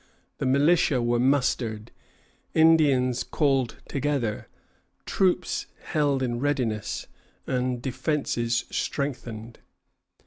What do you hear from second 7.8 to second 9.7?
defences strengthened.